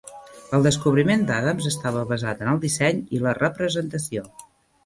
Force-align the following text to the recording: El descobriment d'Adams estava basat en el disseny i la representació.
El 0.57 0.63
descobriment 0.67 1.25
d'Adams 1.27 1.69
estava 1.71 2.05
basat 2.13 2.43
en 2.47 2.51
el 2.55 2.63
disseny 2.65 3.05
i 3.19 3.23
la 3.27 3.37
representació. 3.41 4.27